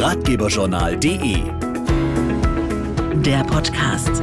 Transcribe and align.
ratgeberjournal.de 0.00 1.42
Der 3.20 3.42
Podcast. 3.42 4.22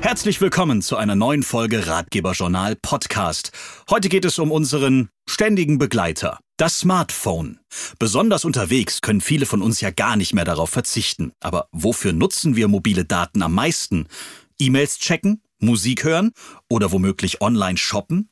Herzlich 0.00 0.40
willkommen 0.40 0.80
zu 0.80 0.96
einer 0.96 1.14
neuen 1.14 1.42
Folge 1.42 1.86
Ratgeberjournal 1.86 2.76
Podcast. 2.76 3.52
Heute 3.90 4.08
geht 4.08 4.24
es 4.24 4.38
um 4.38 4.50
unseren 4.50 5.10
ständigen 5.28 5.76
Begleiter, 5.76 6.38
das 6.56 6.80
Smartphone. 6.80 7.60
Besonders 7.98 8.46
unterwegs 8.46 9.02
können 9.02 9.20
viele 9.20 9.44
von 9.44 9.60
uns 9.60 9.82
ja 9.82 9.90
gar 9.90 10.16
nicht 10.16 10.32
mehr 10.32 10.46
darauf 10.46 10.70
verzichten. 10.70 11.32
Aber 11.40 11.68
wofür 11.70 12.14
nutzen 12.14 12.56
wir 12.56 12.68
mobile 12.68 13.04
Daten 13.04 13.42
am 13.42 13.52
meisten? 13.52 14.08
E-Mails 14.58 14.98
checken? 15.00 15.42
Musik 15.58 16.04
hören? 16.04 16.32
Oder 16.70 16.92
womöglich 16.92 17.42
online 17.42 17.76
shoppen? 17.76 18.30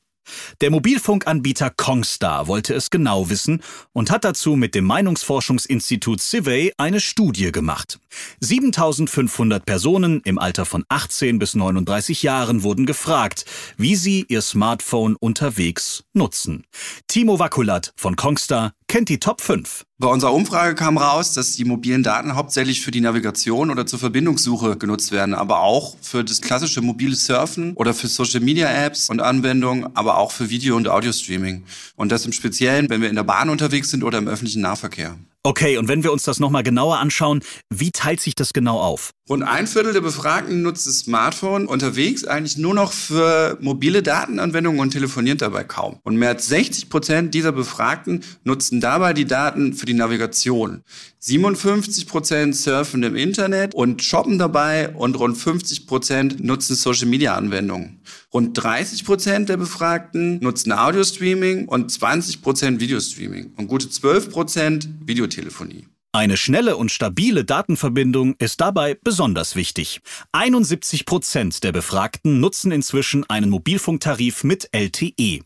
Der 0.61 0.71
Mobilfunkanbieter 0.71 1.71
Kongstar 1.71 2.47
wollte 2.47 2.75
es 2.75 2.91
genau 2.91 3.31
wissen 3.31 3.63
und 3.93 4.11
hat 4.11 4.25
dazu 4.25 4.57
mit 4.57 4.75
dem 4.75 4.85
Meinungsforschungsinstitut 4.85 6.21
Civey 6.21 6.73
eine 6.77 7.01
Studie 7.01 7.53
gemacht. 7.53 7.99
7500 8.41 9.65
Personen 9.65 10.21
im 10.25 10.39
Alter 10.39 10.65
von 10.65 10.85
18 10.89 11.39
bis 11.39 11.55
39 11.55 12.23
Jahren 12.23 12.63
wurden 12.63 12.87
gefragt, 12.87 13.45
wie 13.77 13.97
sie 13.97 14.25
ihr 14.29 14.43
Smartphone 14.43 15.17
unterwegs 15.17 16.05
nutzen. 16.13 16.65
Timo 17.09 17.39
Wakulat 17.39 17.93
von 17.97 18.17
Kongstar 18.17 18.75
kennt 18.93 19.09
die 19.09 19.19
Top 19.19 19.41
5. 19.41 19.87
Bei 19.97 20.09
unserer 20.09 20.35
Umfrage 20.35 20.75
kam 20.75 20.99
raus, 20.99 21.33
dass 21.33 21.57
die 21.57 21.65
mobilen 21.65 22.03
Daten 22.03 22.35
hauptsächlich 22.35 22.83
für 22.83 22.91
die 22.91 23.01
Navigation 23.01 23.71
oder 23.71 23.87
zur 23.87 23.99
Verbindungssuche 23.99 24.77
genutzt 24.77 25.13
werden, 25.13 25.33
aber 25.33 25.61
auch 25.61 25.97
für 26.03 26.23
das 26.23 26.43
klassische 26.43 26.83
mobile 26.83 27.15
Surfen 27.15 27.73
oder 27.73 27.95
für 27.95 28.09
Social 28.09 28.41
Media 28.41 28.71
Apps 28.71 29.09
und 29.09 29.23
Anwendungen, 29.23 29.97
aber 29.97 30.19
auch 30.19 30.31
für 30.31 30.51
Video- 30.51 30.77
und 30.77 30.89
Audio-Streaming. 30.89 31.65
Und 31.97 32.13
das 32.13 32.27
im 32.27 32.33
Speziellen, 32.33 32.91
wenn 32.91 33.01
wir 33.01 33.09
in 33.09 33.17
der 33.17 33.23
Bahn 33.23 33.49
unterwegs 33.49 33.89
sind 33.89 34.05
oder 34.05 34.19
im 34.19 34.29
öffentlichen 34.29 34.61
Nahverkehr. 34.61 35.17
Okay, 35.45 35.77
und 35.77 35.89
wenn 35.89 36.05
wir 36.05 36.13
uns 36.13 36.23
das 36.23 36.39
nochmal 36.39 36.63
genauer 36.63 36.99
anschauen, 36.99 37.41
wie 37.69 37.91
teilt 37.91 38.21
sich 38.21 38.37
das 38.37 38.53
genau 38.53 38.79
auf? 38.79 39.11
Rund 39.29 39.43
ein 39.43 39.67
Viertel 39.67 39.93
der 39.93 40.01
Befragten 40.01 40.63
nutzt 40.63 40.87
das 40.87 41.01
Smartphone 41.01 41.67
unterwegs 41.67 42.25
eigentlich 42.25 42.59
nur 42.59 42.75
noch 42.75 42.93
für 42.93 43.57
mobile 43.61 44.03
Datenanwendungen 44.03 44.81
und 44.81 44.91
telefoniert 44.91 45.43
dabei 45.43 45.65
kaum. 45.65 45.99
Und 46.05 46.17
mehr 46.17 46.31
als 46.31 46.47
60 46.49 46.91
Prozent 46.91 47.35
dieser 47.35 47.51
Befragten 47.51 48.23
nutzen 48.45 48.81
dabei 48.81 49.15
die 49.15 49.25
Daten 49.25 49.75
für 49.75 49.87
die 49.87 49.95
Navigation. 49.95 50.83
57 51.21 52.09
Prozent 52.09 52.57
surfen 52.57 53.05
im 53.05 53.15
Internet 53.15 53.75
und 53.75 54.03
shoppen 54.03 54.39
dabei 54.39 54.91
und 54.91 55.17
rund 55.19 55.39
50 55.39 55.87
Prozent 55.87 56.45
nutzen 56.45 56.75
Social-Media-Anwendungen. 56.75 58.01
Rund 58.35 58.61
30 58.61 59.05
Prozent 59.05 59.49
der 59.49 59.57
Befragten 59.57 60.41
nutzen 60.41 60.73
Audio-Streaming 60.73 61.69
und 61.69 61.93
20 61.93 62.43
Prozent 62.43 62.81
Videostreaming 62.81 63.53
und 63.57 63.69
gute 63.69 63.89
12 63.89 64.31
Prozent 64.31 64.89
Videotelefonie. 65.33 65.89
Eine 66.15 66.37
schnelle 66.37 66.77
und 66.77 66.93
stabile 66.93 67.43
Datenverbindung 67.43 68.35
ist 68.39 68.61
dabei 68.61 68.99
besonders 69.03 69.57
wichtig. 69.57 70.03
71 70.33 71.07
Prozent 71.07 71.65
der 71.65 71.73
Befragten 71.73 72.39
nutzen 72.39 72.71
inzwischen 72.71 73.25
einen 73.31 73.49
Mobilfunktarif 73.49 74.45
mit 74.45 74.69
LTE. 74.73 75.41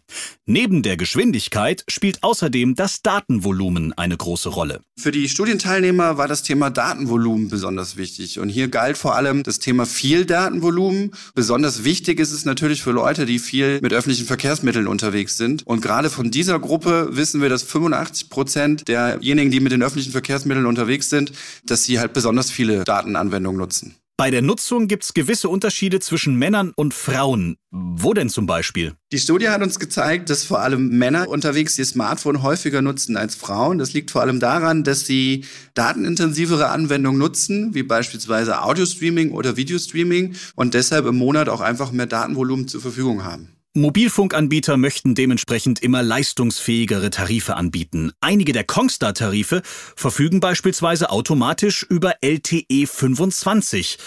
Neben 0.44 0.82
der 0.82 0.96
Geschwindigkeit 0.96 1.84
spielt 1.86 2.24
außerdem 2.24 2.74
das 2.74 3.00
Datenvolumen 3.02 3.92
eine 3.92 4.16
große 4.16 4.48
Rolle. 4.48 4.80
Für 4.98 5.12
die 5.12 5.28
Studienteilnehmer 5.28 6.18
war 6.18 6.26
das 6.26 6.42
Thema 6.42 6.70
Datenvolumen 6.70 7.48
besonders 7.48 7.96
wichtig. 7.96 8.40
Und 8.40 8.48
hier 8.48 8.66
galt 8.66 8.98
vor 8.98 9.14
allem 9.14 9.44
das 9.44 9.60
Thema 9.60 9.86
viel 9.86 10.24
Datenvolumen. 10.24 11.12
Besonders 11.36 11.84
wichtig 11.84 12.18
ist 12.18 12.32
es 12.32 12.44
natürlich 12.44 12.82
für 12.82 12.90
Leute, 12.90 13.24
die 13.24 13.38
viel 13.38 13.80
mit 13.82 13.92
öffentlichen 13.92 14.26
Verkehrsmitteln 14.26 14.88
unterwegs 14.88 15.36
sind. 15.36 15.64
Und 15.64 15.80
gerade 15.80 16.10
von 16.10 16.32
dieser 16.32 16.58
Gruppe 16.58 17.10
wissen 17.12 17.40
wir, 17.40 17.48
dass 17.48 17.62
85 17.62 18.30
Prozent 18.30 18.88
derjenigen, 18.88 19.52
die 19.52 19.60
mit 19.60 19.70
den 19.70 19.84
öffentlichen 19.84 20.10
Verkehrsmitteln 20.10 20.55
Verkehrsmitteln 20.56 20.66
unterwegs 20.66 21.10
sind, 21.10 21.32
dass 21.64 21.84
sie 21.84 21.98
halt 21.98 22.12
besonders 22.12 22.50
viele 22.50 22.84
Datenanwendungen 22.84 23.58
nutzen. 23.58 23.96
Bei 24.18 24.30
der 24.30 24.40
Nutzung 24.40 24.88
gibt 24.88 25.04
es 25.04 25.12
gewisse 25.12 25.50
Unterschiede 25.50 26.00
zwischen 26.00 26.36
Männern 26.36 26.72
und 26.74 26.94
Frauen. 26.94 27.58
Wo 27.70 28.14
denn 28.14 28.30
zum 28.30 28.46
Beispiel? 28.46 28.94
Die 29.12 29.18
Studie 29.18 29.50
hat 29.50 29.60
uns 29.60 29.78
gezeigt, 29.78 30.30
dass 30.30 30.42
vor 30.42 30.60
allem 30.60 30.88
Männer 30.88 31.28
unterwegs 31.28 31.78
ihr 31.78 31.84
Smartphone 31.84 32.42
häufiger 32.42 32.80
nutzen 32.80 33.18
als 33.18 33.34
Frauen. 33.34 33.76
Das 33.76 33.92
liegt 33.92 34.10
vor 34.10 34.22
allem 34.22 34.40
daran, 34.40 34.84
dass 34.84 35.04
sie 35.04 35.44
datenintensivere 35.74 36.70
Anwendungen 36.70 37.18
nutzen, 37.18 37.74
wie 37.74 37.82
beispielsweise 37.82 38.62
Audio-Streaming 38.62 39.32
oder 39.32 39.58
Videostreaming 39.58 40.34
und 40.54 40.72
deshalb 40.72 41.04
im 41.04 41.16
Monat 41.16 41.50
auch 41.50 41.60
einfach 41.60 41.92
mehr 41.92 42.06
Datenvolumen 42.06 42.68
zur 42.68 42.80
Verfügung 42.80 43.22
haben. 43.22 43.55
Mobilfunkanbieter 43.76 44.76
möchten 44.76 45.14
dementsprechend 45.14 45.80
immer 45.80 46.02
leistungsfähigere 46.02 47.10
Tarife 47.10 47.56
anbieten. 47.56 48.12
Einige 48.20 48.52
der 48.52 48.64
Kongstar-Tarife 48.64 49.62
verfügen 49.94 50.40
beispielsweise 50.40 51.10
automatisch 51.10 51.82
über 51.82 52.14
LTE 52.22 52.86
25. 52.86 53.98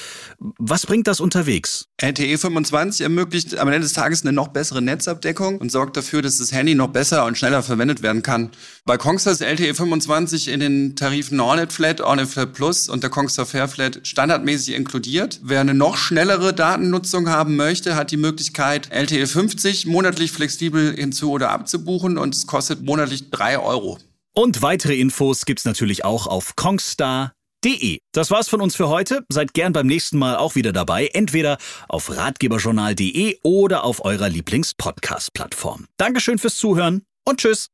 Was 0.58 0.86
bringt 0.86 1.08
das 1.08 1.20
unterwegs? 1.20 1.89
LTE 2.02 2.38
25 2.38 3.02
ermöglicht 3.02 3.58
am 3.58 3.68
Ende 3.68 3.82
des 3.82 3.92
Tages 3.92 4.22
eine 4.22 4.32
noch 4.32 4.48
bessere 4.48 4.82
Netzabdeckung 4.82 5.58
und 5.58 5.70
sorgt 5.70 5.98
dafür, 5.98 6.22
dass 6.22 6.38
das 6.38 6.54
Handy 6.54 6.74
noch 6.74 6.88
besser 6.88 7.26
und 7.26 7.38
schneller 7.38 7.62
verwendet 7.62 8.02
werden 8.02 8.24
kann. 8.24 8.52
Bei 8.86 8.98
Kongstar 8.98 9.34
ist 9.34 9.42
LTE 9.42 9.74
25 9.74 10.48
in 10.48 10.62
den 10.62 10.96
Tarifen 10.96 11.42
Ornet 11.42 11.74
Flat, 11.74 12.00
Ornet 12.00 12.30
Flat 12.30 12.54
Plus 12.54 12.88
und 12.88 13.04
der 13.04 13.10
Kongstar 13.10 13.46
Fairflat 13.46 14.00
standardmäßig 14.04 14.76
inkludiert. 14.76 15.42
Wer 15.44 15.60
eine 15.60 15.74
noch 15.74 15.98
schnellere 15.98 16.54
Datennutzung 16.54 17.28
haben 17.28 17.58
möchte, 17.58 17.98
hat 17.98 18.12
die 18.12 18.18
Möglichkeit, 18.18 18.90
LTE 18.92 19.28
50 19.28 19.86
monatlich 19.86 20.32
flexibel 20.32 20.96
hinzu- 20.96 21.32
oder 21.32 21.50
abzubuchen 21.50 22.18
und 22.18 22.34
es 22.34 22.48
kostet 22.48 22.82
monatlich 22.82 23.30
drei 23.30 23.60
Euro. 23.60 23.98
Und 24.34 24.62
weitere 24.62 24.96
Infos 24.96 25.44
gibt's 25.44 25.66
natürlich 25.66 26.06
auch 26.06 26.28
auf 26.28 26.56
Kongstar 26.56 27.34
De. 27.64 28.00
Das 28.14 28.32
war's 28.32 28.48
von 28.48 28.62
uns 28.62 28.76
für 28.76 28.90
heute. 28.90 29.26
Seid 29.30 29.54
gern 29.54 29.74
beim 29.74 29.88
nächsten 29.88 30.18
Mal 30.18 30.38
auch 30.38 30.56
wieder 30.56 30.72
dabei, 30.72 31.08
entweder 31.08 31.58
auf 31.88 32.16
ratgeberjournal.de 32.16 33.40
oder 33.44 33.84
auf 33.84 34.04
eurer 34.06 34.30
Lieblings-Podcast-Plattform. 34.30 35.88
Dankeschön 35.98 36.40
fürs 36.40 36.56
Zuhören 36.56 37.04
und 37.26 37.42
tschüss. 37.42 37.70